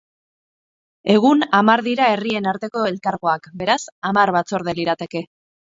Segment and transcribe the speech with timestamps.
[1.15, 3.81] Egun hamar dira herrien arteko elkargoak, beraz,
[4.11, 5.29] hamar batzorde lirateke.